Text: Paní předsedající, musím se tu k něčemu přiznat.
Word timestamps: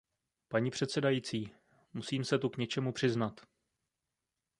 Paní 0.47 0.71
předsedající, 0.71 1.53
musím 1.93 2.23
se 2.25 2.39
tu 2.39 2.49
k 2.49 2.57
něčemu 2.57 2.91
přiznat. 2.93 3.41